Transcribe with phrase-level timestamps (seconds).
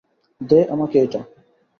[0.41, 1.21] দে আমাকে এটা।